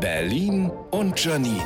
[0.00, 1.62] Berlin und Janine.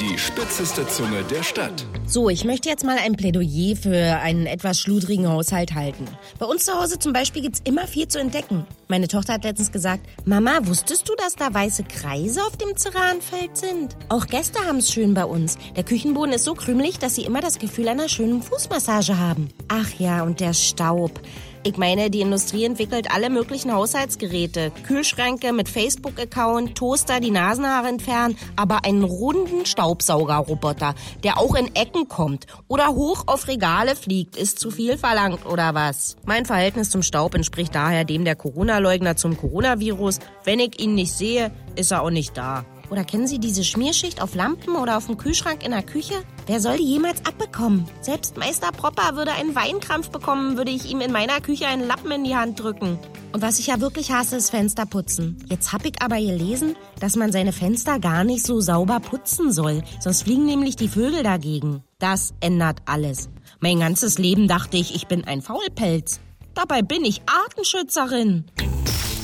[0.00, 1.86] Die spitzeste Zunge der Stadt.
[2.04, 6.04] So, ich möchte jetzt mal ein Plädoyer für einen etwas schludrigen Haushalt halten.
[6.38, 8.66] Bei uns zu Hause zum Beispiel gibt's immer viel zu entdecken.
[8.88, 13.56] Meine Tochter hat letztens gesagt, Mama, wusstest du, dass da weiße Kreise auf dem Ceranfeld
[13.56, 13.96] sind?
[14.08, 15.56] Auch Gäste haben's schön bei uns.
[15.76, 19.48] Der Küchenboden ist so krümelig, dass sie immer das Gefühl einer schönen Fußmassage haben.
[19.68, 21.20] Ach ja, und der Staub.
[21.66, 24.70] Ich meine, die Industrie entwickelt alle möglichen Haushaltsgeräte.
[24.86, 32.06] Kühlschränke mit Facebook-Account, Toaster, die Nasenhaare entfernen, aber einen runden Staubsaugerroboter, der auch in Ecken
[32.06, 36.16] kommt oder hoch auf Regale fliegt, ist zu viel verlangt oder was?
[36.26, 40.18] Mein Verhältnis zum Staub entspricht daher dem der Corona-Leugner zum Coronavirus.
[40.44, 42.66] Wenn ich ihn nicht sehe, ist er auch nicht da.
[42.90, 46.14] Oder kennen Sie diese Schmierschicht auf Lampen oder auf dem Kühlschrank in der Küche?
[46.46, 47.88] Wer soll die jemals abbekommen?
[48.00, 52.10] Selbst Meister Propper würde einen Weinkrampf bekommen, würde ich ihm in meiner Küche einen Lappen
[52.10, 52.98] in die Hand drücken.
[53.32, 55.44] Und was ich ja wirklich hasse, ist Fensterputzen.
[55.48, 59.82] Jetzt hab ich aber gelesen, dass man seine Fenster gar nicht so sauber putzen soll,
[59.98, 61.82] sonst fliegen nämlich die Vögel dagegen.
[61.98, 63.30] Das ändert alles.
[63.60, 66.20] Mein ganzes Leben dachte ich, ich bin ein Faulpelz.
[66.54, 68.44] Dabei bin ich Artenschützerin.